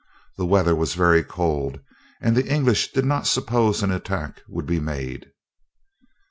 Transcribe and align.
The 0.35 0.47
weather 0.47 0.75
was 0.75 0.95
very 0.95 1.21
cold, 1.23 1.79
and 2.21 2.35
the 2.35 2.51
English 2.51 2.91
did 2.91 3.05
not 3.05 3.27
suppose 3.27 3.83
an 3.83 3.91
attack 3.91 4.41
would 4.47 4.65
be 4.65 4.79
made. 4.79 5.27